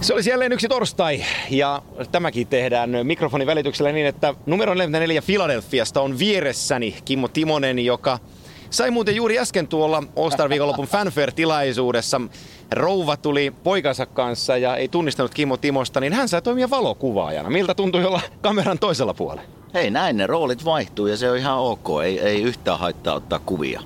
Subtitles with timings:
[0.00, 6.00] Se oli jälleen yksi torstai ja tämäkin tehdään mikrofonin välityksellä niin, että numero 44 Philadelphiasta
[6.00, 8.18] on vieressäni Kimmo Timonen, joka
[8.70, 12.20] sai muuten juuri äsken tuolla All-Star viikonlopun fanfare-tilaisuudessa.
[12.72, 17.50] Rouva tuli poikansa kanssa ja ei tunnistanut Kimmo Timosta, niin hän sai toimia valokuvaajana.
[17.50, 19.42] Miltä tuntui olla kameran toisella puolella?
[19.74, 21.88] Hei, näin ne roolit vaihtuu ja se on ihan ok.
[22.04, 23.80] Ei, ei yhtään haittaa ottaa kuvia.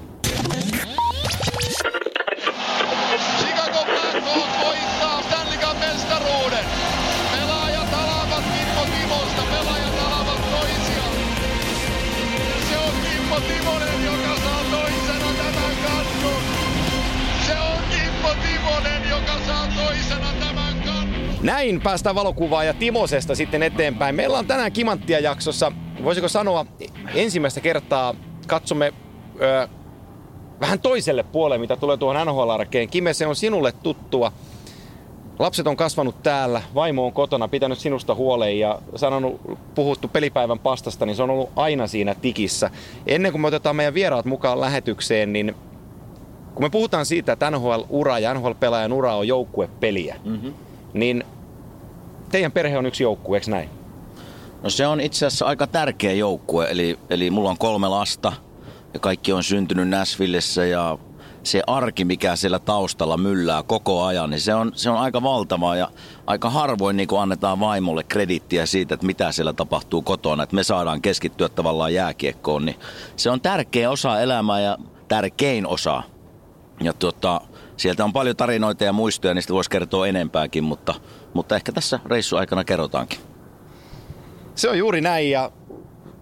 [21.44, 24.14] Näin päästään valokuvaaja Timosesta sitten eteenpäin.
[24.14, 25.72] Meillä on tänään Kimanttia jaksossa,
[26.04, 26.66] voisiko sanoa,
[27.14, 28.14] ensimmäistä kertaa
[28.46, 28.93] katsomme
[29.40, 29.68] ö,
[30.61, 32.88] vähän toiselle puolelle, mitä tulee tuohon NHL-arkeen.
[32.88, 34.33] Kime, se on sinulle tuttua.
[35.38, 39.41] Lapset on kasvanut täällä, vaimo on kotona, pitänyt sinusta huolen ja sanonut,
[39.74, 42.70] puhuttu pelipäivän pastasta, niin se on ollut aina siinä tikissä.
[43.06, 45.54] Ennen kuin me otetaan meidän vieraat mukaan lähetykseen, niin
[46.54, 50.54] kun me puhutaan siitä, että NHL-ura ja NHL-pelaajan ura on joukkuepeliä, mm-hmm.
[50.94, 51.24] niin
[52.34, 53.70] teidän perhe on yksi joukkue, eikö näin?
[54.62, 58.32] No se on itse asiassa aika tärkeä joukkue, eli, eli mulla on kolme lasta
[58.94, 60.98] ja kaikki on syntynyt Näsvillessä ja
[61.42, 65.76] se arki, mikä siellä taustalla myllää koko ajan, niin se on, se on aika valtavaa
[65.76, 65.88] ja
[66.26, 71.02] aika harvoin niin annetaan vaimolle kredittiä siitä, että mitä siellä tapahtuu kotona, että me saadaan
[71.02, 72.76] keskittyä tavallaan jääkiekkoon, niin
[73.16, 76.02] se on tärkeä osa elämää ja tärkein osa.
[76.80, 77.41] Ja tota,
[77.77, 80.94] sieltä on paljon tarinoita ja muistoja, niistä voisi kertoa enempääkin, mutta,
[81.34, 83.19] mutta ehkä tässä reissu aikana kerrotaankin.
[84.55, 85.50] Se on juuri näin ja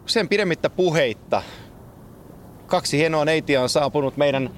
[0.06, 1.42] sen pidemmittä puheitta.
[2.67, 4.50] Kaksi hienoa neitiä on saapunut meidän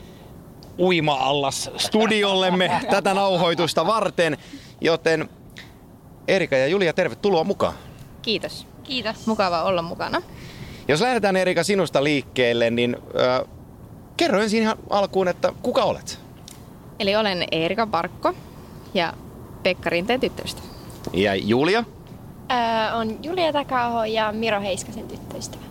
[0.78, 4.36] uima-allas studiollemme tätä nauhoitusta varten,
[4.80, 5.28] joten
[6.28, 7.74] Erika ja Julia, tervetuloa mukaan.
[8.22, 8.66] Kiitos.
[8.82, 9.26] Kiitos.
[9.26, 10.22] Mukava olla mukana.
[10.88, 13.48] Jos lähdetään Erika sinusta liikkeelle, niin äh,
[14.16, 16.23] kerro ensin ihan alkuun, että kuka olet?
[16.98, 18.34] Eli olen Erika Parkko
[18.94, 19.12] ja
[19.62, 20.66] Pekka Rinteen tyttöystävä.
[21.12, 21.84] Ja Julia?
[22.50, 25.64] Öö, on Julia Takaho ja Miro Heiskasen tyttöystävä.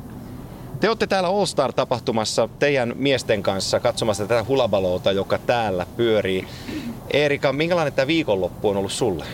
[0.79, 6.47] Te olette täällä All Star-tapahtumassa teidän miesten kanssa katsomassa tätä hulabaloota, joka täällä pyörii.
[7.11, 9.25] Erika, minkälainen tämä viikonloppu on ollut sulle?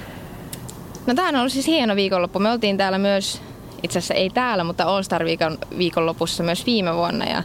[1.08, 2.40] No tämähän on ollut siis hieno viikonloppu.
[2.40, 3.42] Me oltiin täällä myös,
[3.84, 7.26] itse asiassa ei täällä, mutta All Star viikon, viikonlopussa myös viime vuonna.
[7.26, 7.44] Ja,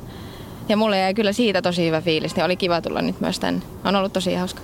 [0.68, 2.36] ja mulle jäi kyllä siitä tosi hyvä fiilis.
[2.36, 3.62] Ja oli kiva tulla nyt myös tänne.
[3.84, 4.60] On ollut tosi hauska.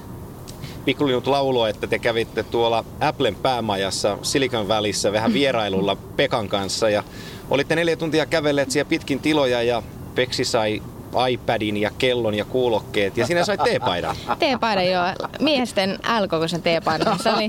[0.84, 7.02] Pikkulinut laulua, että te kävitte tuolla Applen päämajassa Silicon välissä vähän vierailulla Pekan kanssa ja
[7.50, 9.82] olitte neljä tuntia kävelleet siellä pitkin tiloja ja
[10.14, 10.82] Peksi sai
[11.30, 14.16] iPadin ja kellon ja kuulokkeet ja sinä sait teepaidan.
[14.38, 15.04] Teepaidan joo.
[15.40, 17.18] Miesten L-kokoisen teepaidan.
[17.18, 17.48] Se oli,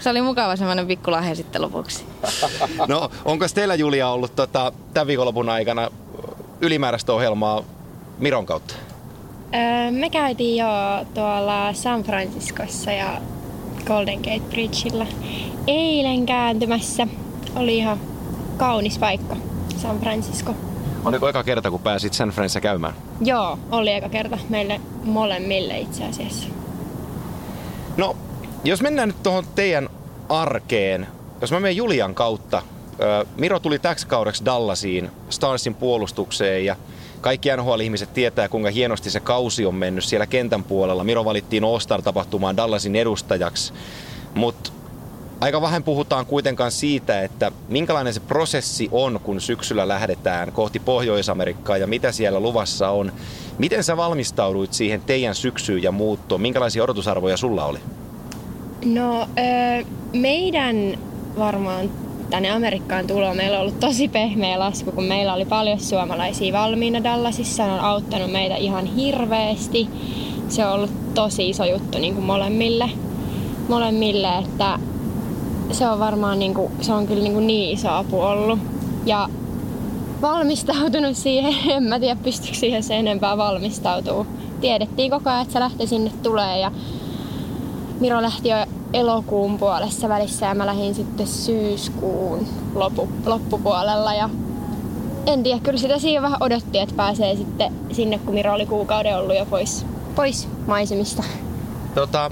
[0.00, 2.04] se oli mukava semmoinen pikkulahja sitten lopuksi.
[2.88, 5.90] No, onko teillä Julia ollut tota, tämän viikonlopun aikana
[6.62, 7.62] ylimääräistä ohjelmaa
[8.18, 8.74] Miron kautta?
[9.54, 10.66] Öö, me käytiin jo
[11.14, 13.20] tuolla San Franciscossa ja
[13.86, 15.06] Golden Gate Bridgeillä
[15.66, 17.06] eilen kääntymässä.
[17.56, 18.00] Oli ihan
[18.56, 19.36] kaunis paikka,
[19.76, 20.54] San Francisco.
[21.04, 22.94] Oliko eka kerta, kun pääsit San Franciscossa käymään?
[23.20, 26.48] Joo, oli eka kerta meille molemmille itse asiassa.
[27.96, 28.16] No,
[28.64, 29.88] jos mennään nyt tuohon teidän
[30.28, 31.06] arkeen,
[31.40, 32.62] jos mä menen Julian kautta,
[33.36, 36.76] Miro tuli täksi kaudeksi Dallasiin, Starsin puolustukseen ja
[37.20, 41.04] kaikki NHL-ihmiset tietää, kuinka hienosti se kausi on mennyt siellä kentän puolella.
[41.04, 43.72] Miro valittiin All-Star-tapahtumaan Dallasin edustajaksi,
[44.34, 44.70] mutta
[45.40, 51.76] aika vähän puhutaan kuitenkaan siitä, että minkälainen se prosessi on, kun syksyllä lähdetään kohti Pohjois-Amerikkaa
[51.76, 53.12] ja mitä siellä luvassa on.
[53.58, 56.40] Miten sä valmistauduit siihen teidän syksyyn ja muuttoon?
[56.40, 57.78] Minkälaisia odotusarvoja sulla oli?
[58.84, 59.28] No,
[60.12, 60.98] meidän
[61.38, 61.90] varmaan
[62.32, 67.04] tänne Amerikkaan tulo meillä on ollut tosi pehmeä lasku, kun meillä oli paljon suomalaisia valmiina
[67.04, 67.66] Dallasissa.
[67.66, 69.88] Ne on auttanut meitä ihan hirveästi.
[70.48, 72.90] Se on ollut tosi iso juttu niin kuin molemmille,
[73.68, 74.78] molemmille, että
[75.72, 78.58] se on varmaan niin, kuin, se on kyllä niin, kuin niin iso apu ollut.
[79.06, 79.28] Ja
[80.22, 84.26] valmistautunut siihen, en mä tiedä pystyykö siihen sen enempää valmistautuu.
[84.60, 86.72] Tiedettiin koko ajan, että se lähti sinne tulee ja
[88.00, 88.56] Miro lähti jo
[88.92, 94.30] elokuun puolessa välissä ja mä lähdin sitten syyskuun loppu, loppupuolella ja
[95.26, 99.18] en tiedä, kyllä sitä siinä vähän odotti, että pääsee sitten sinne, kun Miro oli kuukauden
[99.18, 101.22] ollut jo pois, pois maisemista.
[101.94, 102.30] Tota,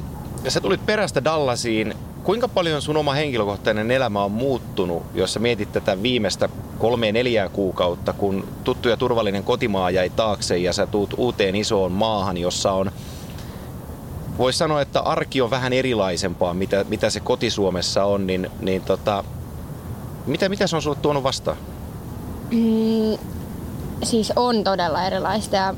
[0.48, 1.94] sä tulit perästä Dallasiin.
[2.24, 6.48] Kuinka paljon sun oma henkilökohtainen elämä on muuttunut, jos sä mietit tätä viimeistä
[6.78, 11.92] kolmeen neljää kuukautta, kun tuttu ja turvallinen kotimaa jäi taakse ja sä tuut uuteen isoon
[11.92, 12.92] maahan, jossa on
[14.40, 19.24] voisi sanoa, että arki on vähän erilaisempaa, mitä, mitä se kotisuomessa on, niin, niin tota,
[20.26, 21.56] mitä, mitä se on sulle tuonut vastaan?
[22.50, 23.18] Mm,
[24.02, 25.74] siis on todella erilaista ja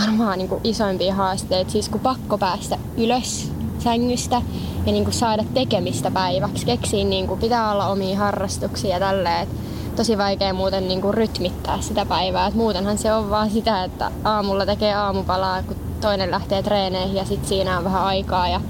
[0.00, 4.42] varmaan niin kuin isoimpia haasteita, siis kun pakko päästä ylös sängystä
[4.86, 6.66] ja niin kuin saada tekemistä päiväksi.
[6.66, 9.48] Keksiin niin kuin pitää olla omia harrastuksia ja tälleen.
[9.96, 12.46] Tosi vaikea muuten niin kuin rytmittää sitä päivää.
[12.46, 17.24] Et muutenhan se on vaan sitä, että aamulla tekee aamupalaa, kun toinen lähtee treeneihin ja
[17.24, 18.48] sitten siinä on vähän aikaa.
[18.48, 18.60] Ja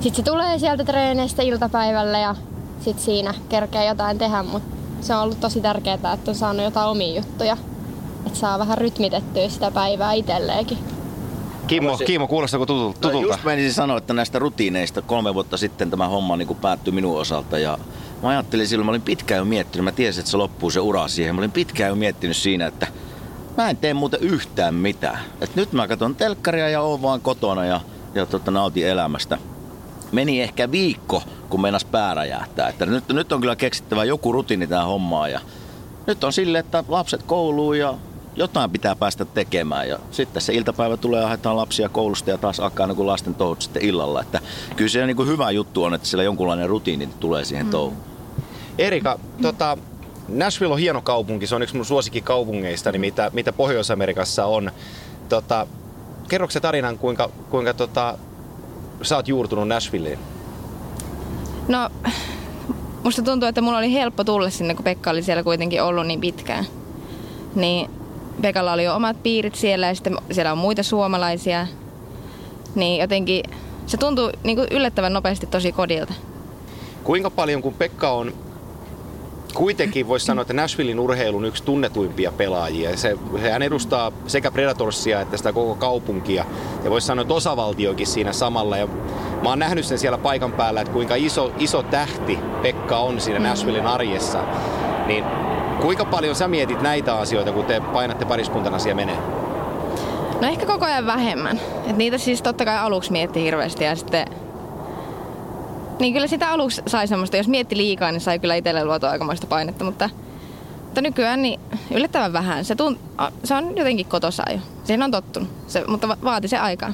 [0.00, 2.34] sitten se tulee sieltä treeneistä iltapäivällä ja
[2.80, 6.88] sitten siinä kerkee jotain tehdä, mutta se on ollut tosi tärkeää, että on saanut jotain
[6.88, 7.56] omia juttuja.
[8.26, 10.78] Että saa vähän rytmitettyä sitä päivää itselleenkin.
[11.66, 12.98] Kimmo, Kimmo kuulostako tutulta?
[13.08, 13.34] No tutulta?
[13.34, 17.20] just menisin sanoa, että näistä rutiineista kolme vuotta sitten tämä homma niin kuin päättyi minun
[17.20, 17.78] osalta ja
[18.22, 21.08] mä ajattelin silloin, mä olin pitkään jo miettinyt, mä tiesin, että se loppuu se ura
[21.08, 21.34] siihen.
[21.34, 22.86] Mä olin pitkään jo miettinyt siinä, että
[23.56, 25.18] mä en tee muuten yhtään mitään.
[25.40, 27.80] Et nyt mä katson telkkaria ja oon vaan kotona ja,
[28.14, 29.38] ja tota, nautin elämästä.
[30.12, 32.68] Meni ehkä viikko, kun meinas pää räjähtää.
[32.68, 35.40] Että nyt, nyt on kyllä keksittävä joku rutiini tähän hommaan ja
[36.06, 37.94] nyt on sille, että lapset kouluun ja
[38.36, 39.88] jotain pitää päästä tekemään.
[39.88, 43.34] Ja sitten se iltapäivä tulee ja haetaan lapsia koulusta ja taas alkaa niin kuin lasten
[43.34, 44.20] touhut sitten illalla.
[44.20, 44.40] Että
[44.76, 48.02] kyllä se niin kuin hyvä juttu on, että siellä jonkunlainen rutiini tulee siihen touhuun.
[48.78, 49.78] Erika, tota,
[50.28, 54.70] Nashville on hieno kaupunki, se on yksi mun suosikkikaupungeista, niin mitä, mitä Pohjois-Amerikassa on.
[55.28, 55.66] Tota,
[56.28, 58.18] kerroksä se tarinan, kuinka, kuinka tota,
[59.02, 60.18] sä oot juurtunut Nashvilleen?
[61.68, 61.90] No,
[63.04, 66.20] musta tuntuu, että mulla oli helppo tulla sinne, kun Pekka oli siellä kuitenkin ollut niin
[66.20, 66.66] pitkään.
[67.54, 67.90] Niin
[68.42, 71.66] Pekalla oli jo omat piirit siellä ja sitten siellä on muita suomalaisia.
[72.74, 73.42] Niin jotenkin
[73.86, 76.14] se tuntuu niin kuin yllättävän nopeasti tosi kodilta.
[77.04, 78.32] Kuinka paljon, kun Pekka on
[79.54, 82.96] kuitenkin voisi sanoa, että Nashvillein urheilun yksi tunnetuimpia pelaajia.
[82.96, 83.16] Se,
[83.52, 86.44] hän edustaa sekä Predatorsia että sitä koko kaupunkia.
[86.84, 88.76] Ja voisi sanoa, että osavaltiokin siinä samalla.
[88.76, 88.86] Ja
[89.42, 93.38] mä oon nähnyt sen siellä paikan päällä, että kuinka iso, iso tähti Pekka on siinä
[93.38, 94.38] Nashvillein arjessa.
[95.06, 95.24] Niin
[95.80, 99.18] kuinka paljon sä mietit näitä asioita, kun te painatte pariskuntana siellä menee?
[100.40, 101.60] No ehkä koko ajan vähemmän.
[101.90, 104.43] Et niitä siis totta kai aluksi mietti hirveästi ja sitten...
[105.98, 109.46] Niin kyllä sitä aluksi sai semmoista, jos mietti liikaa, niin sai kyllä itselle luotua aikamoista
[109.46, 110.10] painetta, mutta,
[110.84, 111.60] mutta nykyään niin
[111.90, 112.64] yllättävän vähän.
[112.64, 113.00] Se, tunt,
[113.44, 114.58] se on jotenkin kotosaa jo.
[114.84, 116.92] Siihen on tottunut, se, mutta va- vaati se aikaa.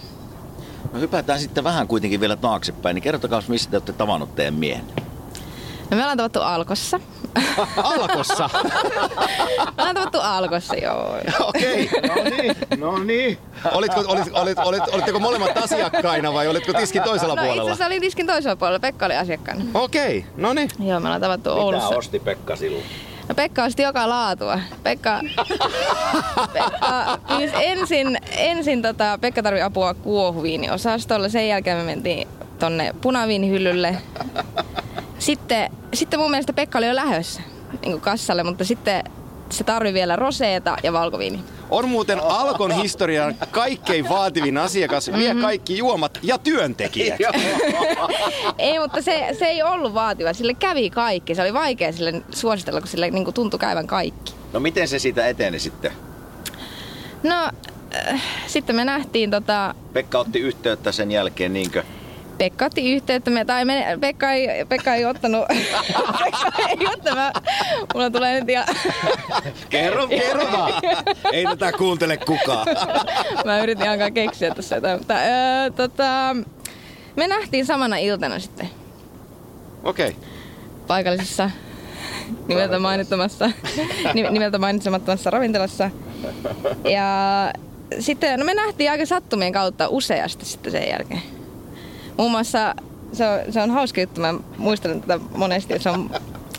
[0.93, 4.85] No hypätään sitten vähän kuitenkin vielä taaksepäin, niin kertokaa missä te olette tavannut teidän miehen.
[5.91, 7.01] No me ollaan tavattu Alkossa.
[7.83, 8.51] Alkossa!
[9.79, 11.17] ollaan tavattu Alkossa, joo.
[11.49, 11.91] Okei.
[12.09, 13.39] No niin, no niin.
[13.73, 17.63] Olitko, olit, olit, olit, olitteko molemmat asiakkaina vai olitko tiskin toisella no itse puolella?
[17.71, 19.65] asiassa olin tiskin toisella puolella, Pekka oli asiakkaana.
[19.75, 20.71] Okei, no niin.
[20.79, 21.89] Joo, me ollaan tavattu Oulussa.
[21.89, 22.85] osti Pekka silloin?
[23.29, 24.59] No Pekka osti joka laatua.
[24.83, 25.21] Pekka,
[26.53, 31.29] Pekka pyysi ensin, ensin tota, Pekka tarvi apua kuohuviiniosastolle.
[31.29, 32.29] Sen jälkeen me mentiin
[32.59, 33.97] tonne punaviinihyllylle.
[35.19, 37.43] Sitten, sitten mun mielestä Pekka oli jo lähössä
[37.73, 39.05] niin kuin kassalle, mutta sitten
[39.51, 41.45] se tarvi vielä roseeta ja valkoviini.
[41.71, 47.21] On muuten Alkon historian kaikkein vaativin asiakas, vie kaikki juomat ja työntekijät.
[48.59, 50.33] ei, mutta se, se ei ollut vaativa.
[50.33, 51.35] Sille kävi kaikki.
[51.35, 54.35] Se oli vaikea sille suositella, kun sille niin kuin tuntui käyvän kaikki.
[54.53, 55.93] No miten se siitä eteni sitten?
[57.23, 57.51] No,
[58.09, 61.83] äh, sitten me nähtiin tota, Pekka otti yhteyttä sen jälkeen, niinkö?
[62.41, 65.45] Pekka otti yhteyttä, me, tai me, Pekka, ei, Pekka ei ottanut,
[66.25, 67.45] Pekka ei ottanut,
[67.95, 68.65] mulla tulee nyt ihan,
[69.71, 70.73] Kerro, kerro vaan.
[71.33, 72.67] Ei tätä kuuntele kukaan.
[73.45, 76.37] mä yritin alkaa keksiä tässä jotain, mutta öö, tota,
[77.17, 78.71] me nähtiin samana iltana sitten
[79.85, 80.17] Okei.
[80.87, 81.51] paikallisessa
[82.49, 83.51] nimeltä mainittamassa,
[84.15, 85.91] ni- nimeltä mainitsemattomassa ravintolassa.
[86.85, 87.09] Ja
[87.99, 91.23] sitten, no me nähtiin aika sattumien kautta useasti sitten sen jälkeen.
[92.17, 92.75] Muun muassa
[93.13, 96.11] se on, se on hauska juttu, mä muistelen tätä monesti, se on,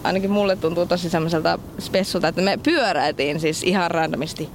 [0.04, 4.50] ainakin mulle tuntuu tosi semmoiselta spessulta, että me pyöräiltiin siis ihan randomisti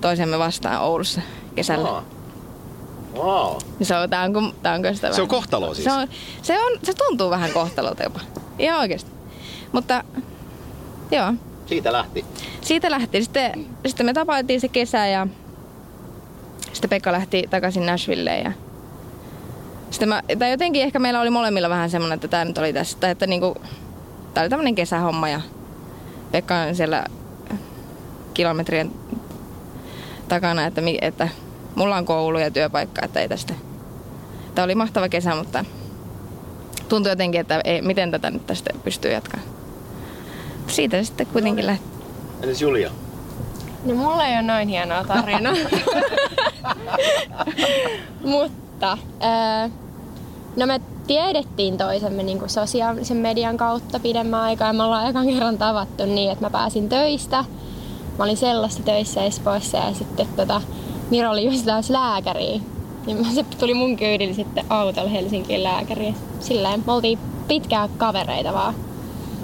[0.00, 1.20] toisemme vastaan Oulussa
[1.54, 1.88] kesällä.
[1.88, 2.04] Aa.
[3.14, 3.56] Wow.
[3.82, 5.84] Se on, tää on, tää on, Se on kohtalo siis.
[5.84, 6.08] Se, on,
[6.42, 8.20] se, on, se tuntuu vähän kohtalolta jopa.
[8.58, 9.10] Ihan oikeasti.
[9.72, 10.04] Mutta
[11.10, 11.34] joo,
[11.66, 12.24] Siitä lähti.
[12.60, 13.22] siitä lähti.
[13.22, 15.26] Sitten, sitten me tapailtiin se kesä ja
[16.72, 18.44] sitten Pekka lähti takaisin Nashvilleen.
[18.44, 18.52] Ja
[19.90, 22.98] sitten mä, tai jotenkin ehkä meillä oli molemmilla vähän semmoinen, että tämä nyt oli tässä.
[23.00, 23.54] Tai että niinku,
[24.34, 25.40] tää oli tämmönen kesähomma ja
[26.30, 27.04] Pekka on siellä
[28.34, 28.92] kilometrien
[30.28, 31.28] takana, että, mi- että
[31.74, 33.54] mulla on koulu ja työpaikka, että ei tästä.
[34.54, 35.64] Tämä oli mahtava kesä, mutta
[36.88, 39.48] tuntui jotenkin, että ei, miten tätä nyt tästä pystyy jatkamaan.
[40.66, 41.84] Siitä sitten kuitenkin lähti.
[42.42, 42.90] Entäs Julia?
[43.84, 45.52] No mulla ei ole noin hienoa tarinaa.
[48.24, 48.98] Mutta totta.
[49.22, 49.68] Öö,
[50.56, 54.72] no me tiedettiin toisemme niin kuin sosiaalisen median kautta pidemmän aikaa.
[54.72, 57.44] Me ollaan ekan kerran tavattu niin, että mä pääsin töistä.
[58.18, 60.60] Mä olin sellaista töissä Espoossa ja sitten tota,
[61.10, 62.62] Miro oli just taas lääkäriin.
[63.06, 66.14] Niin se tuli mun kyydillä sitten autolla Helsinkiin lääkäriin.
[66.40, 67.18] Silleen me oltiin
[67.48, 68.74] pitkään kavereita vaan.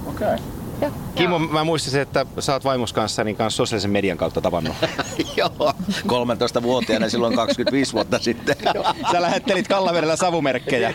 [0.08, 0.34] Okei.
[0.34, 0.51] Okay.
[0.82, 0.92] Joo.
[1.14, 4.74] Kimmo, mä muistasin, että sä oot vaimos kanssa niin kanssa sosiaalisen median kautta tavannut.
[5.36, 5.72] Joo,
[6.06, 8.56] 13-vuotiaana silloin 25 vuotta sitten.
[9.12, 10.94] Sä lähettelit Kallaverellä savumerkkejä.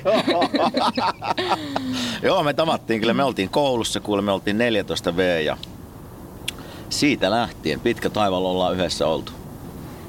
[2.24, 3.13] Joo, me tavattiin kyllä.
[3.13, 5.58] Me oltiin koulussa, kuule me oltiin 14 V ja
[6.89, 9.32] siitä lähtien pitkä taival ollaan yhdessä oltu.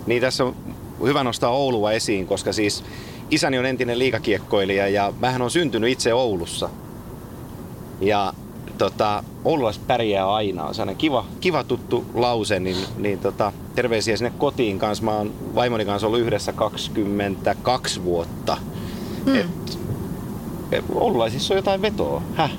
[0.06, 0.56] Niin tässä on
[1.02, 2.84] hyvä nostaa Oulua esiin, koska siis
[3.30, 6.70] isäni on entinen liikakiekkoilija ja mähän on syntynyt itse Oulussa.
[8.00, 8.32] Ja
[8.78, 10.64] tota, oululaiset pärjää aina.
[10.64, 15.04] On sellainen kiva, kiva tuttu lause, niin, niin tota, terveisiä sinne kotiin kanssa.
[15.04, 18.56] Mä oon vaimoni kanssa ollut yhdessä 22 vuotta.
[19.24, 19.36] Hmm.
[19.36, 19.78] Et,
[20.72, 22.22] et, oululaisissa on jotain vetoa.
[22.34, 22.50] Häh?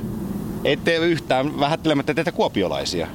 [0.64, 3.08] Ette yhtään vähättelemättä teitä kuopiolaisia.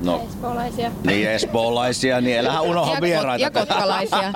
[0.00, 0.90] No, Espoolaisia.
[1.06, 3.44] niin espoolaisia, niin älähän unoha ja, vieraita.
[3.44, 4.32] ja kotkalaisia.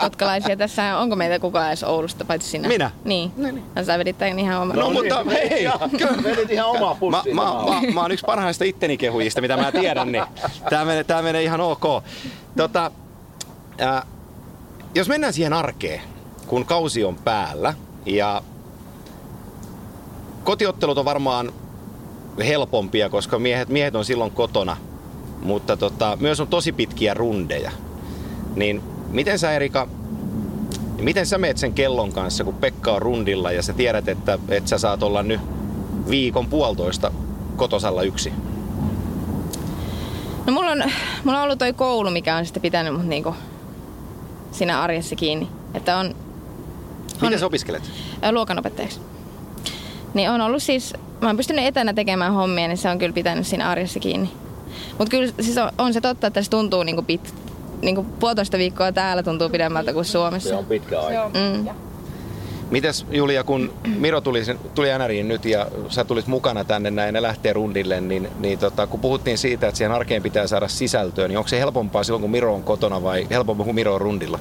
[0.00, 0.56] kotkalaisia.
[0.56, 2.68] Tässä onko meitä kukaan edes Oulusta, paitsi sinä?
[2.68, 2.90] Minä?
[3.04, 3.32] Niin.
[3.36, 3.62] niin.
[3.86, 4.74] Sä vedit tän ihan oma.
[4.74, 5.68] No, mutta hei,
[5.98, 7.34] Kyllä vedit ihan omaa mä, pussia.
[7.34, 10.24] mä, mä, mä oon yksi parhaista itteni kehujista, mitä mä tiedän, niin
[10.70, 11.84] tää menee, tää menee ihan ok.
[12.56, 12.90] Tota,
[13.78, 14.02] ää,
[14.94, 16.00] jos mennään siihen arkeen,
[16.46, 17.74] kun kausi on päällä
[18.06, 18.42] ja
[20.44, 21.52] kotiottelut on varmaan
[22.46, 24.76] helpompia, koska miehet, miehet on silloin kotona,
[25.42, 27.70] mutta tota, myös on tosi pitkiä rundeja.
[28.56, 29.88] Niin miten sä Erika,
[31.00, 34.70] miten sä meet sen kellon kanssa, kun Pekka on rundilla ja sä tiedät, että, että
[34.70, 35.40] sä saat olla nyt
[36.10, 37.12] viikon puolitoista
[37.56, 38.32] kotosalla yksi?
[40.46, 40.82] No mulla on,
[41.24, 43.34] mulla on ollut toi koulu, mikä on sitten pitänyt mut niinku
[44.52, 45.48] siinä arjessa kiinni.
[45.74, 46.14] Että on
[47.20, 47.90] Miten sä opiskelet?
[48.30, 49.00] luokanopettajaksi.
[50.14, 53.46] Niin on ollut siis, mä oon pystynyt etänä tekemään hommia, niin se on kyllä pitänyt
[53.46, 54.32] siinä arjessa kiinni.
[54.98, 57.34] Mutta kyllä siis on, on, se totta, että se tuntuu niinku pit,
[57.82, 60.48] niinku puolitoista viikkoa täällä tuntuu pidemmältä kuin Suomessa.
[60.48, 61.28] Se on pitkä aika.
[61.34, 61.68] Mm.
[62.70, 67.06] Mites Julia, kun Miro tuli, sen- tuli NRiin nyt ja sä tulit mukana tänne näin
[67.08, 70.68] ja ne lähtee rundille, niin, niin tota, kun puhuttiin siitä, että siihen arkeen pitää saada
[70.68, 74.00] sisältöä, niin onko se helpompaa silloin, kun Miro on kotona vai helpompaa, kun Miro on
[74.00, 74.38] rundilla?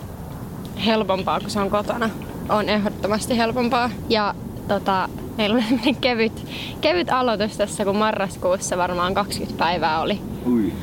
[0.86, 2.10] helpompaa, kun se on kotona.
[2.50, 3.90] On ehdottomasti helpompaa.
[4.10, 4.36] Ja
[4.68, 6.46] tota, meillä sellainen kevyt,
[6.82, 10.74] kevyt aloitus tässä, kun marraskuussa varmaan 20 päivää oli Ui.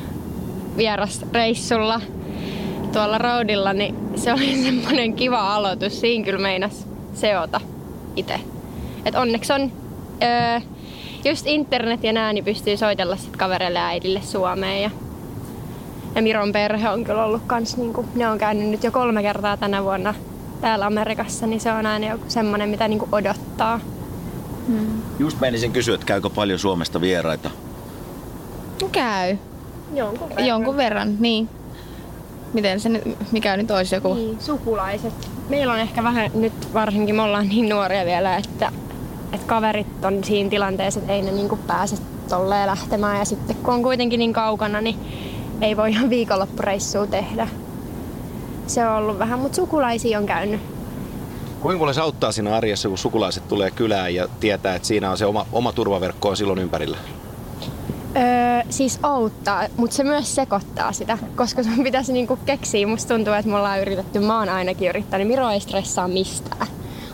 [0.77, 2.01] vierasreissulla
[2.93, 5.99] tuolla roadilla, niin se oli semmoinen kiva aloitus.
[5.99, 7.61] Siinä kyllä meinas seota
[8.15, 8.39] itse.
[9.05, 9.71] Et onneksi on
[10.23, 10.59] öö,
[11.25, 14.83] just internet ja nää, niin pystyy soitella sit kavereille ja äidille Suomeen.
[14.83, 14.89] Ja,
[16.15, 19.57] ja Miron perhe on kyllä ollut kans, niinku, ne on käynyt nyt jo kolme kertaa
[19.57, 20.13] tänä vuonna
[20.61, 23.79] täällä Amerikassa, niin se on aina joku semmonen, mitä niinku odottaa.
[25.19, 27.49] Just menisin kysyä, että käykö paljon Suomesta vieraita.
[28.91, 29.37] Käy.
[29.93, 31.49] Jonkun Jonkun verran, niin.
[32.53, 34.13] Miten se nyt, mikä nyt olisi joku?
[34.13, 35.13] Niin, sukulaiset.
[35.49, 38.71] Meillä on ehkä vähän, nyt varsinkin me ollaan niin nuoria vielä, että,
[39.33, 41.97] että kaverit on siinä tilanteessa, että ei ne niinku pääse
[42.29, 43.19] tolleen lähtemään.
[43.19, 44.95] Ja sitten kun on kuitenkin niin kaukana, niin
[45.61, 47.47] ei voi ihan viikonloppureissua tehdä.
[48.67, 50.72] Se on ollut vähän, mutta sukulaisia on käynyt.
[51.63, 55.17] Kuinka paljon se auttaa siinä arjessa, kun sukulaiset tulee kylään ja tietää, että siinä on
[55.17, 56.97] se oma, oma turvaverkko on silloin ympärillä?
[58.15, 58.23] Öö,
[58.69, 62.87] siis auttaa, mutta se myös sekoittaa sitä, koska sun pitäisi niinku keksiä.
[62.87, 66.67] Musta tuntuu, että me ollaan yritetty, mä oon ainakin yrittänyt, Miro ei stressaa mistään.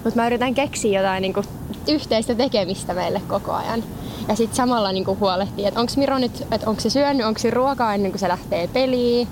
[0.03, 1.43] Mutta mä yritän keksiä jotain niinku
[1.87, 3.83] yhteistä tekemistä meille koko ajan.
[4.27, 7.49] Ja sitten samalla niinku huolehtii, että onko Miro nyt, että onko se syönyt, onko se
[7.49, 9.27] ruokaa ennen kuin se lähtee peliin.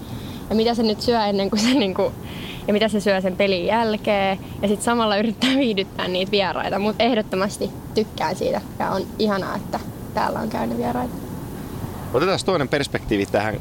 [0.50, 2.12] Ja mitä se nyt syö ennen kuin se niinku,
[2.68, 4.40] ja mitä se syö sen pelin jälkeen.
[4.62, 6.80] Ja sitten samalla yrittää viihdyttää niitä vieraita.
[6.80, 9.80] Mutta ehdottomasti tykkään siitä ja on ihanaa, että
[10.14, 11.14] täällä on käynyt vieraita.
[12.14, 13.60] Otetaan toinen perspektiivi tähän.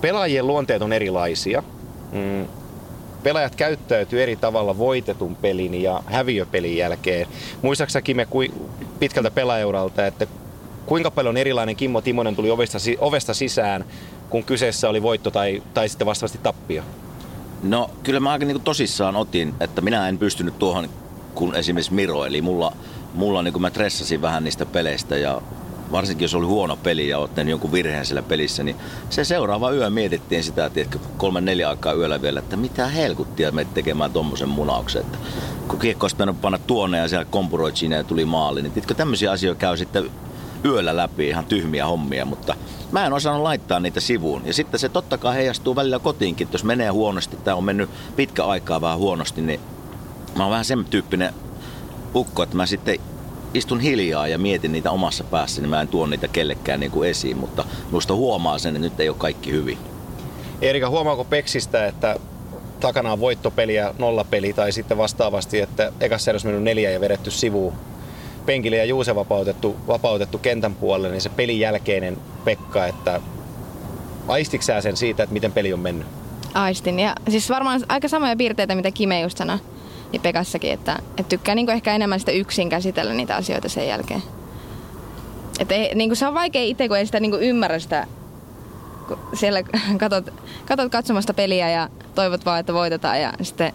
[0.00, 1.62] Pelaajien luonteet on erilaisia.
[2.12, 2.46] Mm,
[3.22, 7.26] Pelaajat käyttäytyy eri tavalla voitetun pelin ja häviöpelin jälkeen.
[7.62, 8.50] Muistaaksä Kime kui,
[8.98, 10.26] pitkältä pelaajauralta, että
[10.86, 13.84] kuinka paljon erilainen Kimmo Timonen tuli ovesta, ovesta sisään,
[14.30, 16.82] kun kyseessä oli voitto tai, tai sitten vastaavasti tappio?
[17.62, 20.88] No kyllä mä aika niin tosissaan otin, että minä en pystynyt tuohon
[21.34, 22.24] kuin esimerkiksi Miro.
[22.24, 22.72] Eli mulla,
[23.14, 25.42] mulla niin mä tressasin vähän niistä peleistä ja
[25.92, 28.76] varsinkin jos oli huono peli ja oot tehnyt jonkun virheen siellä pelissä, niin
[29.10, 33.64] se seuraava yö mietittiin sitä, että kolme neljä aikaa yöllä vielä, että mitä helkuttia me
[33.64, 35.02] tekemään tommosen munauksen.
[35.02, 35.18] Että
[35.68, 39.30] kun kiekko olisi panna tuonne ja siellä kompuroit siinä ja tuli maali, niin tiedätkö, tämmöisiä
[39.30, 40.10] asioita käy sitten
[40.64, 42.54] yöllä läpi, ihan tyhmiä hommia, mutta
[42.92, 44.42] mä en osannut laittaa niitä sivuun.
[44.44, 47.90] Ja sitten se totta kai heijastuu välillä kotiinkin, että jos menee huonosti tai on mennyt
[48.16, 49.60] pitkä aikaa vähän huonosti, niin
[50.36, 51.34] mä oon vähän sen tyyppinen
[52.14, 52.98] ukko, että mä sitten
[53.54, 57.10] istun hiljaa ja mietin niitä omassa päässä, niin mä en tuo niitä kellekään niin kuin
[57.10, 59.78] esiin, mutta musta huomaa sen, että nyt ei ole kaikki hyvin.
[60.62, 62.16] Erika, huomaako Peksistä, että
[62.80, 67.30] takana on voittopeli ja nollapeli tai sitten vastaavasti, että ekassa edes mennyt neljä ja vedetty
[67.30, 67.72] sivuun
[68.46, 72.16] penkille ja Juuse vapautettu, vapautettu kentän puolelle, niin se pelin jälkeinen
[72.48, 73.20] Pekka, että
[74.28, 76.06] aistiksää sen siitä, että miten peli on mennyt?
[76.54, 77.00] Aistin.
[77.00, 79.58] Ja siis varmaan aika samoja piirteitä, mitä Kime just sanoi,
[80.12, 84.22] niin Pekassakin, että, että tykkää niin ehkä enemmän sitä yksin käsitellä niitä asioita sen jälkeen.
[85.58, 88.06] Että ei, niin se on vaikea itse, kun ei sitä niin ymmärrä sitä,
[89.08, 89.62] kun siellä
[89.98, 90.34] katot,
[90.66, 93.72] katot katsomasta peliä ja toivot vaan, että voitetaan ja sitten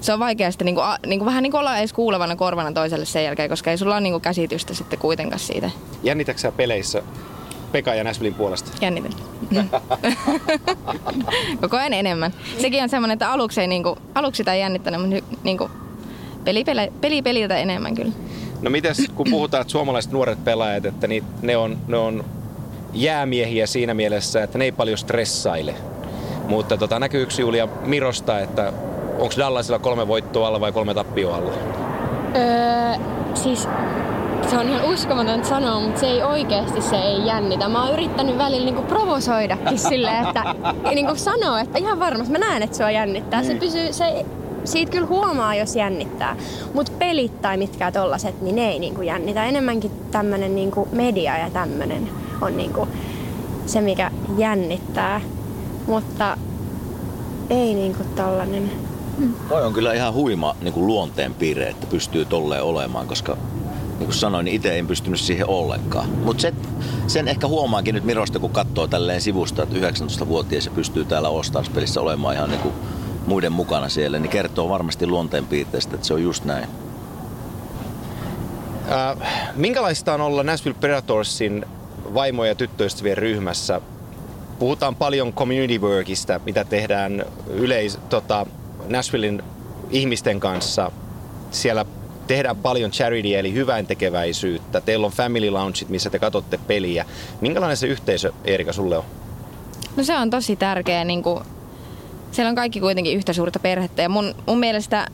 [0.00, 3.50] se on vaikea sitten niinku, niinku, vähän niinku olla edes kuulevana korvana toiselle sen jälkeen,
[3.50, 5.70] koska ei sulla ole niinku käsitystä sitten kuitenkaan siitä.
[6.02, 7.02] Jännitäksä peleissä
[7.72, 8.70] Pekka ja Näsvilin puolesta?
[8.80, 9.12] Jännitän.
[11.60, 12.34] Koko ajan enemmän.
[12.58, 15.70] Sekin on semmoinen, että aluksi, ei niinku, aluksi sitä ei jännittänyt, mutta niinku,
[16.44, 18.12] peli, peli, peli peliltä enemmän kyllä.
[18.62, 22.24] No mites, kun puhutaan, että suomalaiset nuoret pelaajat, että ni, ne, on, ne on
[22.92, 25.74] jäämiehiä siinä mielessä, että ne ei paljon stressaile.
[26.48, 28.72] Mutta tota, näkyykö Julia Mirosta, että
[29.18, 31.52] onko Dallasilla kolme voittoa alla vai kolme tappioa alla?
[32.36, 33.68] Öö, siis
[34.50, 37.68] se on ihan uskomaton sanoa, mutta se ei oikeasti se ei jännitä.
[37.68, 40.54] Mä oon yrittänyt välillä niinku provosoidakin silleen, että
[40.94, 43.42] niinku sanoa, että ihan varmasti mä näen, että sua jännittää.
[43.42, 44.26] Se pysyy, se,
[44.64, 46.36] siitä kyllä huomaa, jos jännittää.
[46.74, 49.44] Mutta pelit tai mitkään tollaset, niin ne ei niinku jännitä.
[49.44, 52.08] Enemmänkin tämmönen niinku media ja tämmönen
[52.40, 52.88] on niinku
[53.66, 55.20] se, mikä jännittää.
[55.86, 56.36] Mutta
[57.50, 58.87] ei niinku tollanen
[59.48, 63.36] Toi on kyllä ihan huima niin kuin luonteen piirre, että pystyy tolleen olemaan, koska
[63.98, 66.08] niin kuin sanoin, niin itse en pystynyt siihen ollenkaan.
[66.08, 66.54] Mutta sen,
[67.06, 72.00] sen ehkä huomaankin nyt Mirosta, kun katsoo tälleen sivusta, että 19-vuotias se pystyy täällä Ostars-pelissä
[72.00, 72.74] olemaan ihan niin kuin
[73.26, 76.68] muiden mukana siellä, niin kertoo varmasti luonteen piirteistä, että se on just näin.
[78.90, 79.16] Äh,
[79.54, 81.64] minkälaista on olla Nashville Predatorsin
[82.14, 83.80] vaimo- ja tyttöystävien ryhmässä?
[84.58, 88.46] Puhutaan paljon community workista, mitä tehdään yleis, tota,
[88.86, 89.42] Nashvillein
[89.90, 90.92] ihmisten kanssa.
[91.50, 91.84] Siellä
[92.26, 94.80] tehdään paljon charity eli hyvän tekeväisyyttä.
[94.80, 97.04] Teillä on family loungeit, missä te katsotte peliä.
[97.40, 99.04] Minkälainen se yhteisö, Erika, sulle on?
[99.96, 101.04] No se on tosi tärkeä.
[101.04, 101.44] Niin kuin,
[102.32, 104.02] siellä on kaikki kuitenkin yhtä suurta perhettä.
[104.02, 105.06] Ja mun, mun mielestä,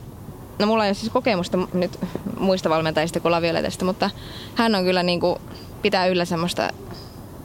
[0.59, 1.99] no mulla ei ole siis kokemusta nyt
[2.39, 4.09] muista valmentajista kuin Lavioletesta, mutta
[4.55, 5.39] hän on kyllä niin kuin,
[5.81, 6.69] pitää yllä semmoista,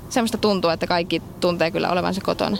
[0.08, 2.56] semmoista tuntua, että kaikki tuntee kyllä olevansa kotona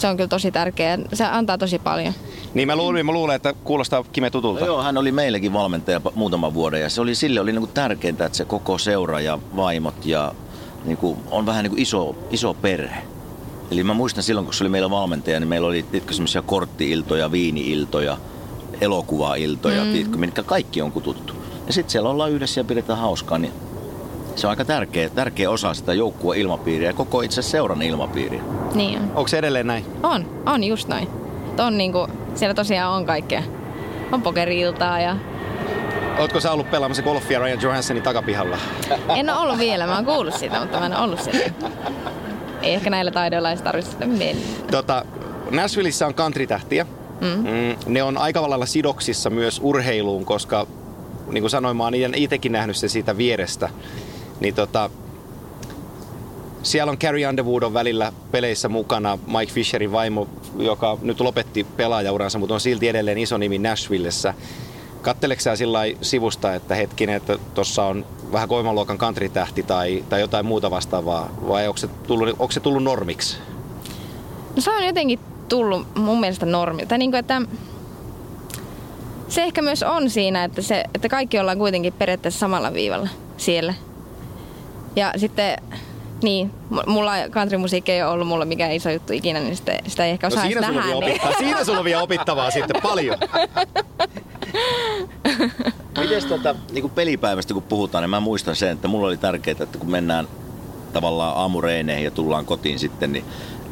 [0.00, 0.98] se on kyllä tosi tärkeä.
[1.12, 2.14] Se antaa tosi paljon.
[2.54, 4.60] Niin mä luulen, mä luulen että kuulostaa Kime tutulta.
[4.60, 8.26] No joo, hän oli meillekin valmentaja muutaman vuoden ja se oli, sille oli niinku tärkeintä,
[8.26, 10.34] että se koko seura ja vaimot ja
[10.84, 13.02] niinku, on vähän niinku iso, iso perhe.
[13.70, 17.32] Eli mä muistan silloin, kun se oli meillä valmentaja, niin meillä oli tiedätkö, semmoisia korttiiltoja,
[17.32, 18.16] viiniiltoja,
[18.80, 19.92] elokuvailtoja, mm.
[19.92, 21.34] tiedätkö, mitkä kaikki on kututtu.
[21.66, 23.52] Ja sitten siellä ollaan yhdessä ja pidetään hauskaa, niin
[24.36, 28.42] se on aika tärkeä, tärkeä osa sitä joukkueen ilmapiiriä ja koko itse seuran ilmapiiriä.
[28.74, 29.04] Niin on.
[29.14, 29.84] Onko se edelleen näin?
[30.02, 31.08] On, on just näin.
[31.58, 33.42] On niinku, siellä tosiaan on kaikkea.
[34.12, 35.16] On pokeriiltaa ja...
[36.18, 38.58] Oletko sä ollut pelaamassa golfia Ryan Johanssonin takapihalla?
[39.16, 41.52] En ole ollut vielä, mä oon kuullut siitä, mutta mä en ole ollut siellä.
[42.62, 44.42] Ei ehkä näillä taidoilla edes tarvitse mennä.
[44.70, 45.04] Tota,
[45.50, 46.86] Nashvilleissa on country-tähtiä.
[47.20, 47.50] Mm.
[47.50, 50.66] Mm, ne on aika lailla sidoksissa myös urheiluun, koska
[51.30, 53.68] niin kuin sanoin, mä oon itsekin nähnyt sen siitä vierestä.
[54.40, 54.90] Niin tota,
[56.62, 62.38] siellä on Carrie Underwood on välillä peleissä mukana, Mike Fisherin vaimo, joka nyt lopetti pelaajauransa,
[62.38, 64.34] mutta on silti edelleen iso nimi Nashvillessä.
[65.02, 70.20] Katteleeko sä sillä sivusta, että hetkinen, että tuossa on vähän kovemman luokan country-tähti tai, tai
[70.20, 73.36] jotain muuta vastaavaa, vai onko se tullut, onko se tullut normiksi?
[74.56, 76.86] No se on jotenkin tullut mun mielestä normi.
[76.86, 77.42] Tai niin kuin, että
[79.28, 83.74] se ehkä myös on siinä, että, se, että kaikki ollaan kuitenkin periaatteessa samalla viivalla siellä.
[84.96, 85.58] Ja sitten
[86.22, 86.50] niin,
[86.86, 90.26] mulla countrymusiikki ei ole ollut mulla mikään iso juttu ikinä, niin sitä, sitä ei ehkä
[90.26, 90.82] osaa no siinä nähdä.
[90.82, 90.96] Niin.
[90.96, 93.16] Opittaa, siinä sulla on vielä opittavaa sitten paljon.
[96.00, 99.56] Miten tota, niin kuin pelipäivästä kun puhutaan, niin mä muistan sen, että mulla oli tärkeää,
[99.60, 100.28] että kun mennään
[100.92, 103.24] tavallaan aamureineihin ja tullaan kotiin sitten, niin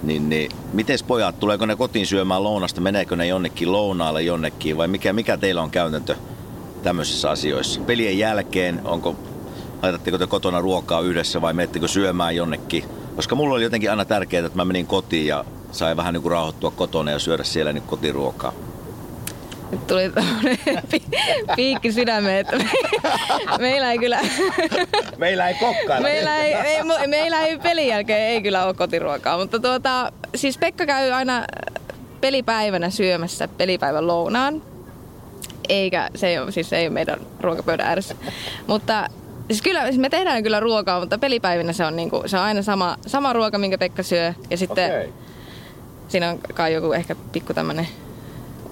[0.03, 4.89] niin, niin miten pojat, tuleeko ne kotiin syömään lounasta, meneekö ne jonnekin lounaalle jonnekin vai
[4.89, 6.17] mikä, mikä teillä on käytäntö
[6.83, 7.81] tämmöisissä asioissa?
[7.81, 9.17] Pelien jälkeen, onko
[9.83, 12.85] laitatteko te kotona ruokaa yhdessä vai menettekö syömään jonnekin?
[13.17, 16.33] Koska mulla oli jotenkin aina tärkeää, että mä menin kotiin ja sain vähän niin kuin
[16.33, 18.53] rauhoittua kotona ja syödä siellä niin kotiruokaa.
[19.71, 20.13] Nyt tuli
[21.57, 22.65] piikki sydämeen, että me,
[23.59, 24.21] meillä ei kyllä...
[25.17, 26.09] Meillä ei kokkailla.
[26.09, 30.87] Meillä ei, ei, meillä ei pelin jälkeen ei kyllä ole kotiruokaa, mutta tuota, siis Pekka
[30.87, 31.45] käy aina
[32.21, 34.63] pelipäivänä syömässä pelipäivän lounaan.
[35.69, 38.15] eikä se ei ole, siis se ei ole meidän ruokapöydän ääressä.
[38.67, 39.09] mutta
[39.49, 42.63] siis kyllä, siis me tehdään kyllä ruokaa, mutta pelipäivinä se on, niinku, se on aina
[42.63, 44.35] sama, sama ruoka, minkä Pekka syö.
[44.51, 45.13] Ja sitten Okei.
[46.09, 47.89] siinä on kai joku ehkä pikku tämmönen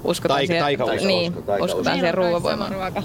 [0.05, 1.65] uskotaan Taika- siihen, taikausko, niin, taikausko.
[1.65, 2.73] uskotaan siihen ruoanvoimaan.
[2.73, 3.03] sama ruoka.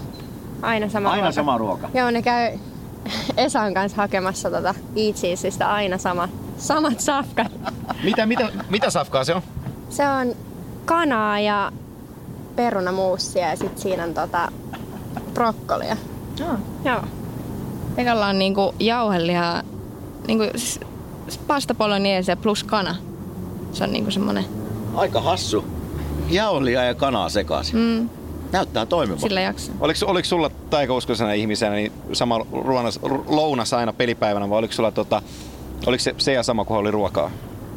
[0.62, 1.32] Aina sama Aina ruoka.
[1.36, 1.90] sama ruoka.
[1.94, 2.60] Joo, ne käy
[3.38, 7.52] Esan kanssa hakemassa tota Eat Cheeseistä aina sama, samat safkat.
[8.04, 9.42] Mitä, mitä, mitä safkaa se on?
[9.90, 10.36] Se on
[10.86, 11.72] kanaa ja
[12.56, 14.52] perunamuussia ja sit siinä on tota
[15.34, 15.98] brokkolia.
[16.40, 16.56] Joo.
[16.86, 17.02] Joo.
[17.96, 19.64] Pekalla on niinku jauhelihaa,
[20.28, 20.80] niinku siis
[21.48, 22.96] pasta bolognese plus kana.
[23.74, 24.46] Se on niinku semmonen,
[24.96, 25.66] Aika hassu.
[26.30, 27.76] Jauhlia ja kanaa sekaisin.
[27.80, 28.10] mm,
[28.52, 29.20] Näyttää toimivan.
[29.20, 29.76] sillä jaksaa.
[29.80, 35.22] Oliko, oliko sulla taikauskoisena ihmisenä niin sama ruonas, lounas aina pelipäivänä vai oliko sulla tota,
[35.88, 37.32] oliko se, se ja sama kuin oli ruokaa?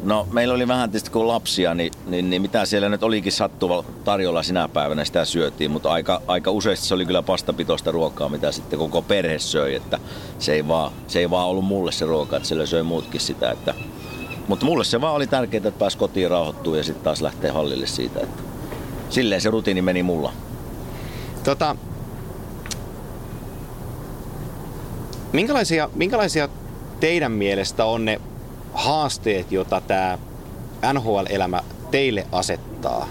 [0.05, 3.85] No meillä oli vähän tietysti kun lapsia, niin, niin, niin mitä siellä nyt olikin sattuva
[4.05, 5.71] tarjolla sinä päivänä, sitä syötiin.
[5.71, 9.75] Mutta aika, aika useasti se oli kyllä pastapitoista ruokaa, mitä sitten koko perhe söi.
[9.75, 9.99] Että
[10.38, 13.51] se, ei vaan, se ei vaan ollut mulle se ruoka, että siellä söi muutkin sitä.
[13.51, 13.75] Että,
[14.49, 17.87] mutta mulle se vaan oli tärkeää, että pääsi kotiin rauhoittua ja sitten taas lähtee hallille
[17.87, 18.21] siitä.
[18.21, 18.43] Että
[19.11, 20.33] silleen se rutiini meni mulla.
[21.45, 21.77] Tota,
[25.33, 26.49] minkälaisia, minkälaisia
[27.01, 28.21] teidän mielestä on ne
[28.75, 30.19] haasteet, joita tämä
[30.93, 33.09] NHL-elämä teille asettaa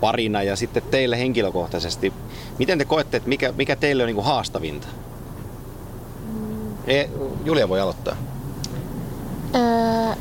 [0.00, 2.12] parina ja sitten teille henkilökohtaisesti?
[2.58, 4.88] Miten te koette, että mikä, mikä teille on niinku haastavinta?
[6.86, 7.04] E,
[7.44, 8.16] Julia voi aloittaa.
[9.54, 10.14] Öö,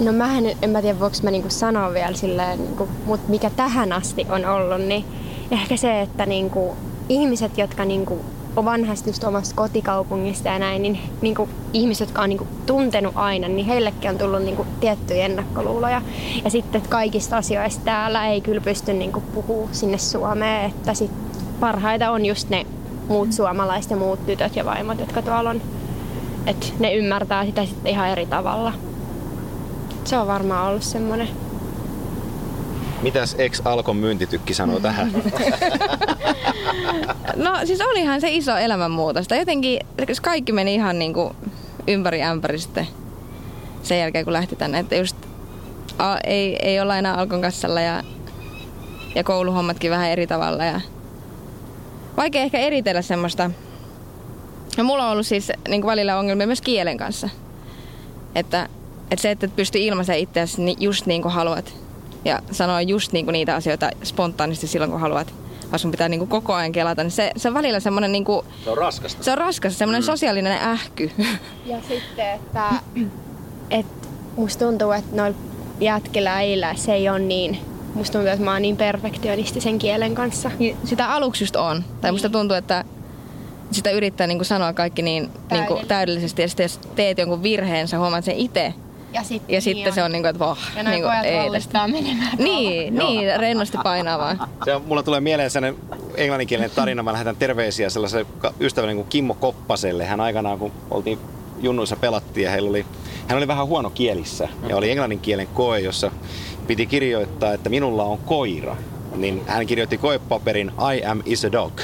[0.00, 3.50] no mä en, en mä tiedä voiko mä niinku sanoa vielä silleen, niinku, mutta mikä
[3.50, 5.04] tähän asti on ollut, niin
[5.50, 6.76] ehkä se, että niinku,
[7.08, 8.24] ihmiset, jotka niinku,
[9.06, 14.10] just omasta kotikaupungista ja näin, niin niinku, ihmiset, jotka on niinku, tuntenut aina, niin heillekin
[14.10, 16.02] on tullut niinku, tiettyjä ennakkoluuloja.
[16.44, 21.10] Ja sitten että kaikista asioista täällä ei kyllä pysty niinku, puhua sinne Suomeen, että sit
[21.60, 22.66] parhaita on just ne
[23.08, 25.60] muut suomalaiset ja muut tytöt ja vaimot, jotka tuolla on
[26.46, 28.72] että ne ymmärtää sitä sitten ihan eri tavalla.
[30.04, 31.28] Se on varmaan ollut semmoinen.
[33.02, 35.12] Mitäs ex-Alkon myyntitykki sanoo tähän?
[37.36, 39.26] No siis olihan se iso elämänmuutos.
[39.38, 39.80] Jotenkin
[40.22, 41.36] kaikki meni ihan niinku
[41.86, 42.86] ympäri ämpäri sitten
[43.82, 44.78] sen jälkeen kun lähti tänne.
[44.78, 45.16] Että just
[45.98, 48.02] a, ei, ei olla enää Alkon kassalla ja,
[49.14, 50.64] ja kouluhommatkin vähän eri tavalla.
[50.64, 50.80] Ja
[52.16, 53.50] vaikea ehkä eritellä semmoista.
[54.76, 57.28] No mulla on ollut siis niin välillä ongelmia myös kielen kanssa.
[58.34, 58.68] Että,
[59.10, 61.74] että se, että et pysty ilmaisemaan itseäsi ni- just niin kuin haluat
[62.26, 65.34] ja sanoa just niin kuin niitä asioita spontaanisti silloin kun haluat,
[65.70, 68.24] vaan sun pitää niin kuin koko ajan kelata, niin se, se on välillä semmoinen niin
[68.24, 69.24] kuin, Se on raskasta.
[69.24, 70.06] se on raskas, semmoinen mm.
[70.06, 71.10] sosiaalinen ähky.
[71.66, 72.70] Ja sitten, että,
[73.70, 75.36] että musta tuntuu, että noilla
[75.80, 77.58] jätkillä äillä se ei ole niin,
[77.94, 80.50] musta tuntuu, että mä oon niin perfektionisti sen kielen kanssa.
[80.58, 81.84] Niin Sitä aluksi just on.
[82.00, 82.84] Tai musta tuntuu, että
[83.70, 85.88] sitä yrittää niin kuin sanoa kaikki niin, niin kuin Täydellisesti.
[85.88, 86.42] täydellisesti.
[86.42, 88.74] Ja sitten jos teet jonkun virheen, sä huomaat sen itse.
[89.12, 91.88] Ja, sit, Ja sitten se on niin kuin, että voh, Ja niin kuin, ei tästä.
[91.88, 92.36] menemään.
[92.38, 94.48] Niin, niin, rennosti painaa vaan.
[94.64, 95.80] Se on, mulla tulee mieleen sellainen
[96.16, 97.02] englanninkielinen tarina.
[97.02, 100.04] Mä lähetän terveisiä sellaiselle ka- ystävälle kuin Kimmo Koppaselle.
[100.04, 101.18] Hän aikanaan, kun oltiin
[101.60, 102.86] junnuissa pelattiin ja heillä oli,
[103.28, 104.48] hän oli vähän huono kielissä.
[104.68, 106.10] Ja oli englannin kielen koe, jossa
[106.66, 108.76] piti kirjoittaa, että minulla on koira.
[109.16, 111.80] Niin hän kirjoitti koepaperin I am is a dog.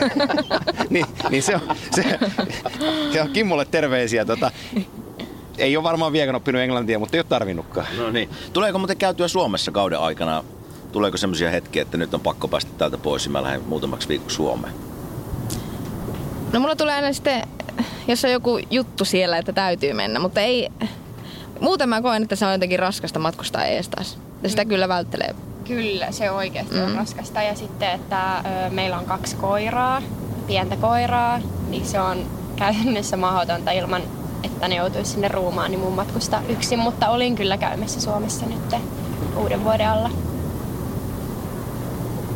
[0.90, 1.60] niin, niin se on,
[1.94, 2.18] se,
[3.12, 4.24] se on Kimmolle terveisiä.
[4.24, 4.50] Tota,
[5.58, 7.86] ei ole varmaan vieläkään oppinut englantia, mutta ei ole tarvinnutkaan.
[7.98, 8.30] No niin.
[8.52, 10.44] Tuleeko muuten käytyä Suomessa kauden aikana?
[10.92, 14.36] Tuleeko semmoisia hetkiä, että nyt on pakko päästä täältä pois ja mä lähden muutamaksi viikoksi
[14.36, 14.74] Suomeen?
[16.52, 17.42] No mulla tulee aina sitten,
[18.08, 20.68] jos on joku juttu siellä, että täytyy mennä, mutta ei...
[21.60, 24.18] Muuten mä koen, että se on jotenkin raskasta matkustaa ees taas.
[24.42, 25.34] Ja sitä kyllä välttelee.
[25.64, 26.82] Kyllä, se oikeasti mm.
[26.82, 27.42] on raskasta.
[27.42, 30.02] Ja sitten, että ö, meillä on kaksi koiraa,
[30.46, 34.02] pientä koiraa, niin se on käytännössä mahdotonta ilman,
[34.46, 36.78] että ne joutuisi sinne ruumaan, niin mun matkustaa yksin.
[36.78, 38.80] Mutta olin kyllä käymässä Suomessa nyt
[39.36, 40.10] uuden vuoden alla.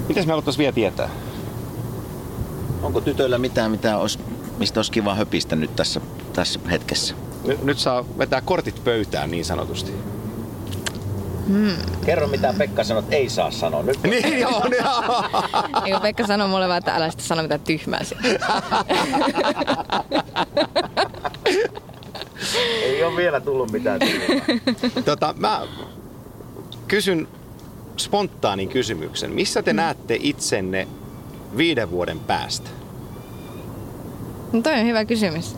[0.09, 1.11] Mitäs me haluttaisiin vielä tietää?
[2.83, 4.19] Onko tytöillä mitään, mitä olisi,
[4.59, 6.01] mistä olisi kiva höpistä nyt tässä,
[6.33, 7.15] tässä hetkessä?
[7.45, 9.95] Nyt, nyt saa vetää kortit pöytään niin sanotusti.
[12.07, 13.83] Kerro mitä Pekka sanoi, että ei saa sanoa.
[13.83, 15.25] Nyt niin joo, joo.
[15.85, 18.01] Niin kuin Pekka sanoi mulle vaan, että älä sitten sano mitään tyhmää.
[22.59, 24.01] ei ole vielä tullut mitään.
[25.05, 25.63] tota, mä
[26.89, 27.29] kysyn
[27.97, 29.33] spontaanin kysymyksen.
[29.33, 30.89] Missä te näette itsenne
[31.57, 32.71] viiden vuoden päästä?
[34.53, 35.57] No toi on hyvä kysymys.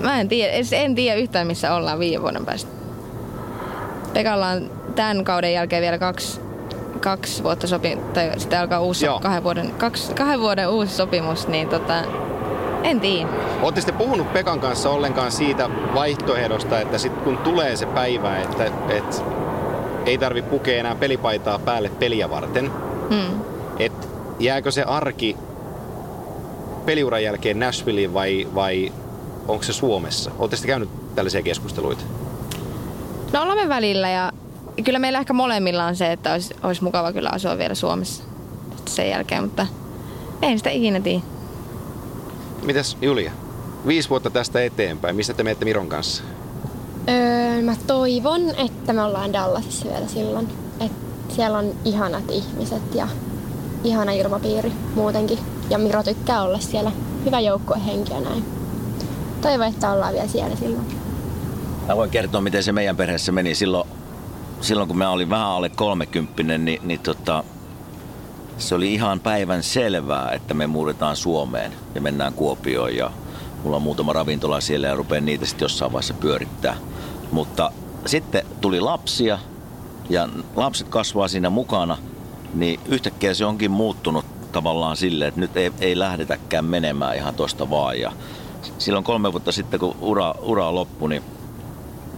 [0.00, 2.70] Mä en tiedä, en tiedä yhtään missä ollaan viiden vuoden päästä.
[4.12, 6.40] Pekalla on tämän kauden jälkeen vielä kaksi
[7.00, 9.20] kaksi vuotta sopi, tai sitten alkaa uusi Joo.
[9.20, 12.04] kahden vuoden, kaksi, kahden vuoden uusi sopimus, niin tota,
[12.82, 13.28] en tiedä.
[13.62, 18.64] Olette sitten puhunut Pekan kanssa ollenkaan siitä vaihtoehdosta, että sitten kun tulee se päivä, että,
[18.88, 19.16] että
[20.06, 22.70] ei tarvi pukea enää pelipaitaa päälle peliä varten,
[23.10, 23.40] Hmm.
[23.78, 24.06] että
[24.38, 25.36] jääkö se arki
[26.86, 28.92] peliuran jälkeen Nashvilleen vai, vai
[29.48, 30.30] onko se Suomessa?
[30.38, 32.04] Oletteko te käynyt tällaisia keskusteluita?
[33.32, 34.32] No ollaan me välillä ja
[34.84, 38.24] kyllä meillä ehkä molemmilla on se, että olisi, olisi mukava kyllä asua vielä Suomessa
[38.86, 39.66] sen jälkeen, mutta
[40.42, 41.20] en sitä ikinä tiedä.
[42.62, 43.32] Mitäs Julia?
[43.86, 45.16] Viisi vuotta tästä eteenpäin.
[45.16, 46.22] Mistä te menette Miron kanssa?
[47.08, 50.48] Öö, mä toivon, että me ollaan Dallasissa vielä silloin.
[50.80, 50.92] Et
[51.28, 53.08] siellä on ihanat ihmiset ja
[53.84, 55.38] ihana ilmapiiri muutenkin.
[55.70, 56.92] Ja Miro tykkää olla siellä.
[57.24, 58.44] Hyvä joukkuehenki ja näin.
[59.40, 60.86] Toivon, että ollaan vielä siellä silloin.
[61.86, 63.54] Mä voin kertoa, miten se meidän perheessä meni.
[63.54, 63.88] Silloin,
[64.60, 67.44] silloin kun mä olin vähän alle 30, niin, niin tota,
[68.58, 73.10] se oli ihan päivän selvää, että me muutetaan Suomeen ja mennään Kuopioon ja
[73.64, 76.76] mulla on muutama ravintola siellä ja rupean niitä sitten jossain vaiheessa pyörittää.
[77.32, 77.72] Mutta
[78.06, 79.38] sitten tuli lapsia
[80.10, 81.98] ja lapset kasvaa siinä mukana,
[82.54, 87.70] niin yhtäkkiä se onkin muuttunut tavallaan silleen, että nyt ei, ei lähdetäkään menemään ihan tosta
[87.70, 88.00] vaan.
[88.00, 88.12] Ja
[88.78, 91.22] silloin kolme vuotta sitten, kun ura, ura loppui, niin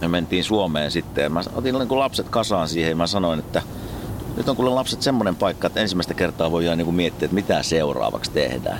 [0.01, 1.23] me mentiin Suomeen sitten.
[1.23, 3.61] ja Mä otin niin lapset kasaan siihen ja mä sanoin, että
[4.37, 7.63] nyt on kuule lapset semmoinen paikka, että ensimmäistä kertaa voidaan niin kuin miettiä, että mitä
[7.63, 8.79] seuraavaksi tehdään.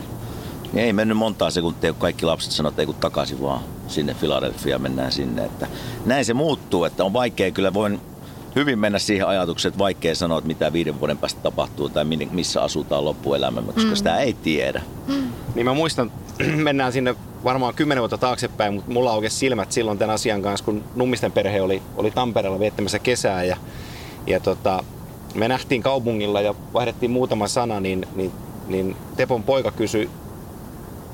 [0.73, 4.13] Niin ei mennyt montaa sekuntia, kun kaikki lapset sanoivat, että ei kun takaisin vaan sinne
[4.13, 5.45] Philadelphia mennään sinne.
[5.45, 5.67] Että
[6.05, 8.01] näin se muuttuu, että on vaikea kyllä, voin
[8.55, 12.61] hyvin mennä siihen ajatukseen, että vaikea sanoa, että mitä viiden vuoden päästä tapahtuu tai missä
[12.61, 13.95] asutaan loppuelämämme, koska mm.
[13.95, 14.81] sitä ei tiedä.
[15.55, 16.11] Niin mä muistan,
[16.55, 20.83] mennään sinne varmaan kymmenen vuotta taaksepäin, mutta mulla aukesi silmät silloin tämän asian kanssa, kun
[20.95, 23.57] Nummisten perhe oli, oli Tampereella viettämässä kesää ja,
[24.27, 24.83] ja tota,
[25.35, 28.31] me nähtiin kaupungilla ja vaihdettiin muutama sana, niin, niin,
[28.67, 30.09] niin Tepon poika kysyi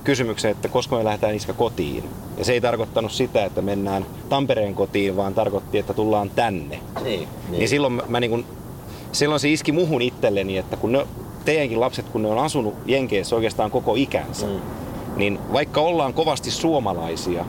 [0.04, 2.04] kysymyksen, että koska me lähdetään iskä kotiin.
[2.38, 6.80] Ja se ei tarkoittanut sitä, että mennään Tampereen kotiin, vaan tarkoitti, että tullaan tänne.
[7.04, 8.46] Niin, Niin silloin mä, mä niin kun,
[9.12, 11.08] silloin se iski muhun itselleni, että kun ne,
[11.46, 14.60] teidänkin lapset, kun ne on asunut Jenkeissä oikeastaan koko ikänsä, mm.
[15.16, 17.46] niin vaikka ollaan kovasti suomalaisia,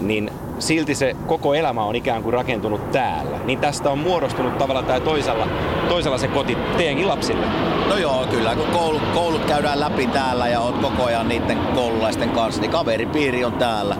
[0.00, 3.38] niin silti se koko elämä on ikään kuin rakentunut täällä.
[3.44, 5.46] Niin tästä on muodostunut tavalla tai toisella,
[5.88, 7.46] toisella se koti teidänkin lapsille.
[7.88, 12.30] No joo, kyllä kun koulut, koulut käydään läpi täällä ja oot koko ajan niiden koululaisten
[12.30, 13.96] kanssa, niin kaveripiiri on täällä.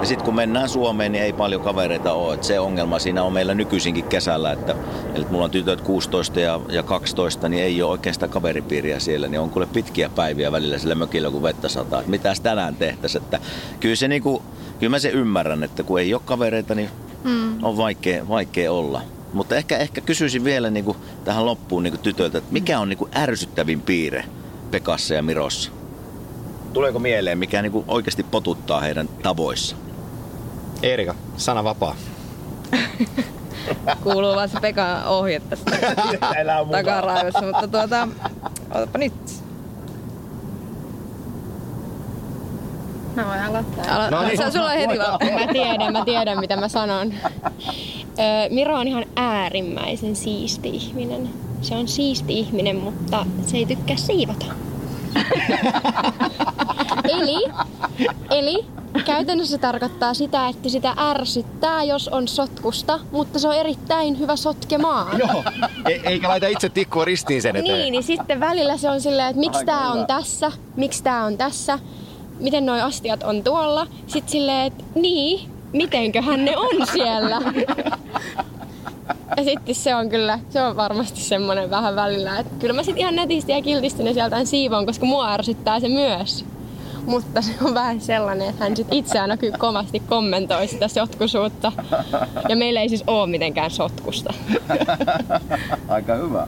[0.00, 2.34] Ja sitten kun mennään Suomeen, niin ei paljon kavereita ole.
[2.34, 4.74] Et se ongelma siinä on meillä nykyisinkin kesällä, että,
[5.14, 9.28] eli mulla on tytöt 16 ja, ja 12, niin ei ole sitä kaveripiiriä siellä.
[9.28, 12.00] Niin on kuule pitkiä päiviä välillä sillä mökillä, kun vettä sataa.
[12.00, 13.22] Että mitäs tänään tehtäisiin.
[13.24, 13.40] Että
[13.80, 14.42] kyllä, se niinku,
[14.78, 16.90] kyllä mä se ymmärrän, että kun ei ole kavereita, niin
[17.24, 17.64] Mm.
[17.64, 19.02] on vaikea, vaikea olla.
[19.32, 22.88] Mutta ehkä, ehkä kysyisin vielä niin kuin tähän loppuun niin kuin tytöiltä, että mikä on
[22.88, 24.24] niin kuin ärsyttävin piirre
[24.70, 25.70] Pekassa ja Mirossa?
[26.72, 29.76] Tuleeko mieleen, mikä niin kuin oikeasti potuttaa heidän tavoissa?
[30.82, 31.94] Erika, sana vapaa.
[34.02, 35.70] Kuuluu vaan se Pekan ohje tästä
[36.72, 38.08] takaraivossa, mutta tuota,
[38.74, 39.12] otapa nyt.
[43.16, 43.94] Mä voin aloittaa.
[43.96, 44.52] Ala, No niin.
[44.52, 45.18] sulla on heti vaan.
[45.46, 47.14] Mä tiedän, mä tiedän mitä mä sanon.
[48.18, 51.28] Öö, Miro on ihan äärimmäisen siisti ihminen.
[51.62, 54.46] Se on siisti ihminen, mutta se ei tykkää siivota.
[57.12, 57.44] eli,
[58.30, 58.64] eli
[59.04, 64.36] käytännössä se tarkoittaa sitä, että sitä ärsyttää, jos on sotkusta, mutta se on erittäin hyvä
[64.36, 65.18] sotkemaan.
[65.18, 65.44] Joo.
[65.88, 67.78] E- eikä laita itse tikkua ristiin sen eteen.
[67.78, 69.92] Niin, niin sitten välillä se on silleen, että miksi hyvä.
[69.92, 71.78] on tässä, miksi tää on tässä,
[72.40, 73.86] miten noi astiat on tuolla.
[74.06, 77.40] Sitten silleen, että niin, mitenköhän ne on siellä.
[79.36, 82.96] Ja sitten se on kyllä, se on varmasti semmonen vähän välillä, että kyllä mä sit
[82.96, 86.44] ihan netisti ja kiltisti ne sieltä siivon, koska mua ärsyttää se myös.
[87.08, 91.72] Mutta se on vähän sellainen, että hän sit itse aina kyllä kovasti kommentoi sitä sotkusuutta.
[92.48, 94.34] Ja meillä ei siis oo mitenkään sotkusta.
[95.88, 96.46] Aika hyvä.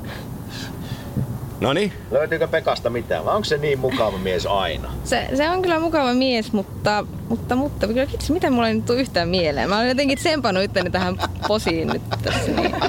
[1.60, 4.92] No niin, Löytyykö Pekasta mitään vai onko se niin mukava mies aina?
[5.04, 8.84] Se, se on kyllä mukava mies, mutta, mutta, mutta kyllä kitsi, miten mulla ei nyt
[8.84, 9.68] tule yhtään mieleen.
[9.68, 11.18] Mä olen jotenkin tsempannut itteni tähän
[11.48, 12.50] posiin nyt tässä.
[12.50, 12.74] Niin.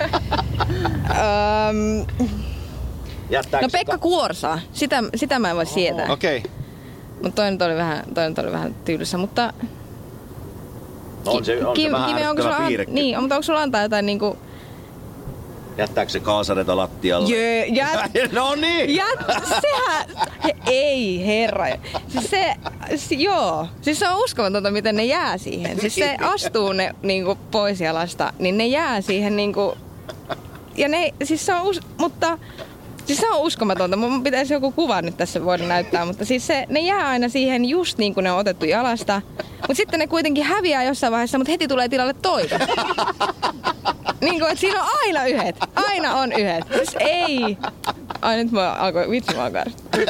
[1.69, 2.05] Öm,
[3.29, 6.11] Jättääkö no Pekka Kuorsaa, sitä, sitä mä en voi sietää.
[6.11, 6.37] okei.
[6.37, 6.60] Okay.
[7.21, 9.53] Mutta toi nyt oli vähän, toi nyt oli vähän tyylissä, mutta...
[11.25, 12.95] No on se, on se Kim- vähän Kimi, onko sulla, piirrekin.
[12.95, 14.37] niin, mutta onko sulla antaa jotain niinku...
[15.77, 17.29] Jättääkö se kaasareita lattialle?
[17.35, 17.87] Jö, jä,
[18.31, 18.95] no niin!
[18.95, 19.05] Ja
[19.61, 20.05] sehän,
[20.43, 21.65] he, ei herra.
[22.07, 22.55] Siis se,
[22.95, 23.67] se, joo.
[23.81, 25.79] Siis se on uskomatonta, miten ne jää siihen.
[25.79, 29.77] Siis se astuu ne niinku, pois jalasta, niin ne jää siihen niinku...
[30.77, 32.37] Ja ne, siis se on us, mutta
[33.11, 33.97] Siis se on uskomatonta.
[33.97, 37.65] Mun pitäisi joku kuva nyt tässä voida näyttää, mutta siis se, ne jää aina siihen
[37.65, 39.21] just niin kuin ne on otettu jalasta.
[39.57, 42.61] Mutta sitten ne kuitenkin häviää jossain vaiheessa, mutta heti tulee tilalle toiset.
[44.21, 45.55] niin kuin, että siinä on aina yhdet.
[45.75, 46.65] Aina on yhdet.
[46.75, 47.57] Siis ei.
[48.21, 49.75] Ai nyt mä alkoin, vitsi mä alkoin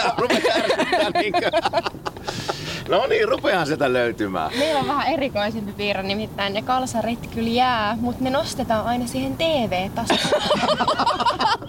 [2.91, 4.51] No niin, rupeaa sieltä löytymään.
[4.59, 9.37] Meillä on vähän erikoisempi piirre, nimittäin ne kalsarit kyllä jää, mutta ne nostetaan aina siihen
[9.37, 10.45] TV-tasolle.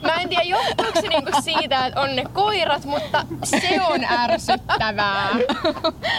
[0.06, 5.28] Mä en tiedä, johtuuko se niinku siitä, että on ne koirat, mutta se on ärsyttävää.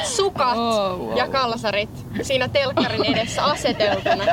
[0.03, 1.17] Sukat Oh, wow.
[1.17, 1.89] ja kalsarit
[2.21, 4.23] siinä telkkarin edessä aseteltuna.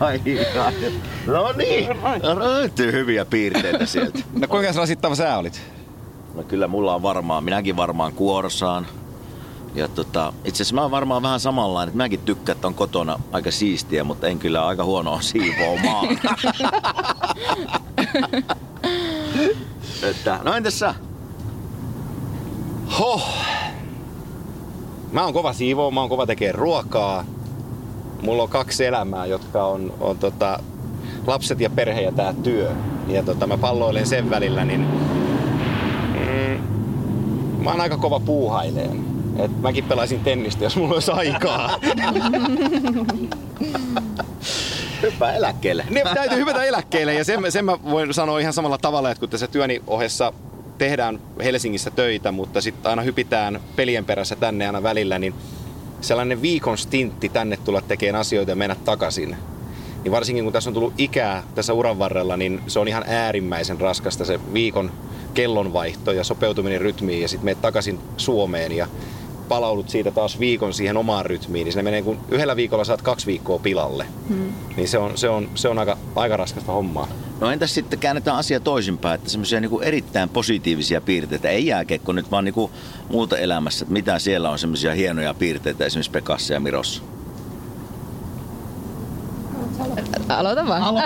[0.00, 0.20] Ai,
[0.64, 0.74] ai.
[1.26, 1.88] No niin,
[2.38, 4.18] löytyy hyviä piirteitä sieltä.
[4.32, 5.77] No kuinka rasittava sä olit?
[6.38, 8.86] No kyllä mulla on varmaan, minäkin varmaan kuorsaan.
[9.74, 13.20] Ja tota, itse asiassa mä oon varmaan vähän samanlainen, että mäkin tykkään, että on kotona
[13.32, 16.08] aika siistiä, mutta en kyllä aika huonoa siivoamaan.
[20.10, 20.94] että, no entäs sä?
[22.98, 23.28] Hoh.
[25.12, 27.24] Mä oon kova siivoo, mä oon kova tekee ruokaa.
[28.22, 30.60] Mulla on kaksi elämää, jotka on, on tota,
[31.26, 32.72] lapset ja perhe ja tää työ.
[33.08, 34.86] Ja tota, mä palloilen sen välillä, niin
[36.38, 39.04] mm, mä oon aika kova puuhaileen.
[39.38, 41.80] Et mäkin pelaisin tennistä, jos mulla olisi aikaa.
[45.02, 45.84] Hyppää eläkkeelle.
[45.90, 49.28] Ne täytyy hyvätä eläkkeelle ja sen, sen mä voin sanoa ihan samalla tavalla, että kun
[49.28, 50.32] tässä työni ohessa
[50.78, 55.34] tehdään Helsingissä töitä, mutta sitten aina hypitään pelien perässä tänne aina välillä, niin
[56.00, 59.36] sellainen viikon stintti tänne tulla tekemään asioita ja mennä takaisin.
[60.04, 63.80] Niin varsinkin kun tässä on tullut ikää tässä uran varrella, niin se on ihan äärimmäisen
[63.80, 64.90] raskasta se viikon
[65.38, 68.86] kellonvaihto ja sopeutuminen rytmiin ja sitten menet takaisin Suomeen ja
[69.48, 73.26] palaudut siitä taas viikon siihen omaan rytmiin, niin se menee kun yhdellä viikolla saat kaksi
[73.26, 74.06] viikkoa pilalle.
[74.28, 74.52] Hmm.
[74.76, 77.08] Niin se on, se on, se on aika, aika raskasta hommaa.
[77.40, 82.30] No entäs sitten käännetään asia toisinpäin, että semmoisia niinku erittäin positiivisia piirteitä, ei jääkiekko nyt
[82.30, 82.70] vaan niinku
[83.08, 87.02] muuta elämässä, että mitä siellä on semmoisia hienoja piirteitä esimerkiksi Pekassa ja Mirossa?
[90.28, 90.96] Aloita vaan.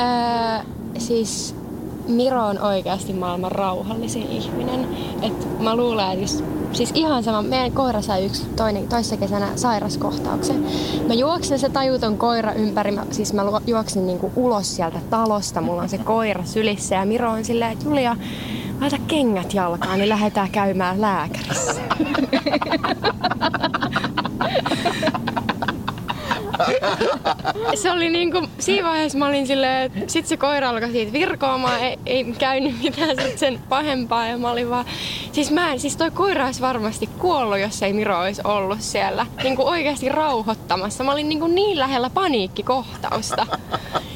[0.00, 0.64] Öö,
[1.08, 1.61] siis
[2.08, 4.88] Miro on oikeasti maailman rauhallisin ihminen.
[5.22, 9.48] Et mä luulen, että jos, siis ihan sama, meidän koira sai yksi toinen, toissa kesänä
[9.56, 10.66] sairaskohtauksen.
[11.08, 15.82] Mä juoksin se tajuton koira ympäri, mä, siis mä juoksin niinku ulos sieltä talosta, mulla
[15.82, 18.16] on se koira sylissä ja Miro on silleen, että Julia,
[18.80, 21.82] laita kengät jalkaan, niin lähdetään käymään lääkärissä.
[27.74, 31.80] se oli niinku, siinä vaiheessa mä olin silleen, että sit se koira alkoi siitä virkoamaan,
[31.80, 34.84] ei, ei käynyt mitään sit sen pahempaa ja mä olin vaan,
[35.32, 39.26] siis mä en, siis toi koira olisi varmasti kuollut, jos ei Miro olisi ollut siellä
[39.42, 41.04] niinku oikeasti rauhoittamassa.
[41.04, 43.46] Mä olin niinku niin lähellä paniikkikohtausta.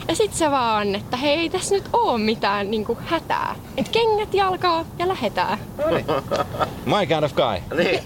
[0.08, 3.56] Ja sit se vaan, että hei, ei tässä nyt oo mitään niinku hätää.
[3.76, 5.58] Et kengät jalkaa ja lähetään.
[6.84, 7.76] My kind of guy.
[7.76, 8.00] Niin.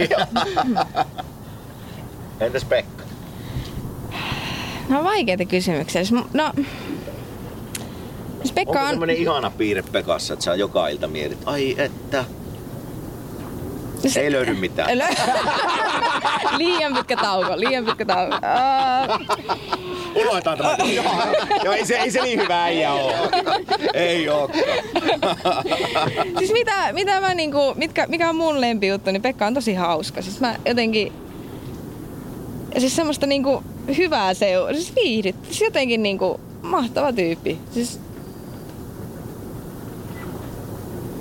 [2.40, 2.99] Entäs Pekka?
[4.90, 6.02] No on vaikeita kysymyksiä.
[6.32, 6.52] No,
[8.38, 8.90] siis Pekka Onko on...
[8.90, 12.24] semmoinen ihana piirre Pekassa, että sä joka ilta mietit, ai että...
[14.16, 14.98] Ei löydy mitään.
[14.98, 15.20] Lö-
[16.58, 18.36] liian pitkä tauko, liian pitkä tauko.
[18.36, 20.76] Uh, Unohdetaan tämä.
[21.64, 23.12] Joo, ei se, ei se niin hyvä äijä oo.
[23.94, 24.50] Ei oo.
[26.38, 30.22] siis mitä, mitä mä niinku, mitkä, mikä on mun lempijuttu, niin Pekka on tosi hauska.
[30.22, 31.12] Siis mä jotenkin...
[32.78, 33.62] Siis semmoista niinku
[33.96, 34.74] hyvää seuraa.
[34.74, 35.36] Siis viihdyt.
[35.42, 37.58] Siis jotenkin niinku mahtava tyyppi.
[37.70, 38.00] Siis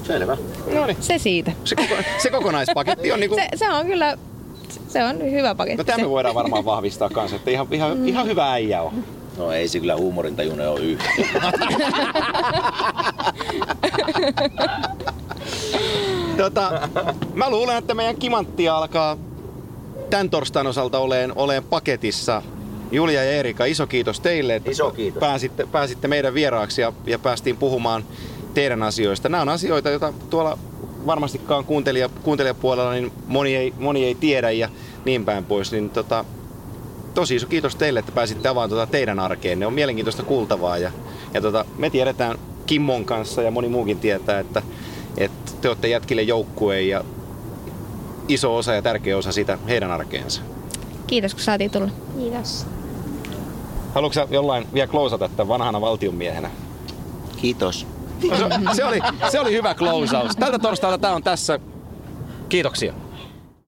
[0.04, 0.38] Selvä.
[0.74, 0.98] No niin.
[1.00, 1.52] se siitä.
[1.64, 3.36] Se, koko, se kokonaispaketti on niinku...
[3.36, 4.18] Se, se on kyllä,
[4.88, 5.78] se on hyvä paketti.
[5.78, 9.04] No tämä me voidaan varmaan vahvistaa kanssa, että ihan, ihan, ihan hyvä äijä on.
[9.38, 11.10] No ei se kyllä huumorintajunen ole yhtä.
[16.38, 16.90] Tota,
[17.34, 19.18] mä luulen, että meidän kimantti alkaa
[20.10, 22.42] tämän torstain osalta oleen, oleen paketissa.
[22.92, 25.20] Julia ja Erika, iso kiitos teille, että Iso kiitos.
[25.20, 28.04] Pääsitte, pääsitte meidän vieraaksi ja, ja päästiin puhumaan
[28.54, 29.30] teidän asioista.
[29.30, 30.58] Nämä on asioita, joita tuolla
[31.06, 34.70] varmastikaan kuuntelija, kuuntelijapuolella niin moni, ei, moni ei tiedä ja
[35.06, 35.72] niin päin pois.
[35.72, 36.26] Niin tota,
[37.14, 39.60] tosi iso kiitos teille, että pääsitte avaamaan tuota teidän arkeen.
[39.60, 40.92] Ne on mielenkiintoista kuultavaa ja,
[41.34, 44.62] ja tota, me tiedetään Kimmon kanssa ja moni muukin tietää, että,
[45.18, 47.04] että te olette jätkille joukkueen ja
[48.30, 50.42] iso osa ja tärkeä osa sitä heidän arkeensa.
[51.08, 51.90] Kiitos kun saatiin tulla.
[52.18, 52.66] Kiitos.
[53.96, 56.52] Haluatko sä jollain vielä klousata tämän vanhana valtionmiehenä?
[57.42, 57.88] Kiitos.
[58.30, 59.00] No, se, se, oli,
[59.32, 60.36] se oli hyvä klousaus.
[60.36, 61.60] Tältä torstailta tämä on tässä.
[62.50, 62.94] Kiitoksia.